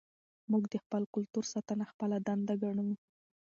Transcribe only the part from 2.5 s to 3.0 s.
ګڼو.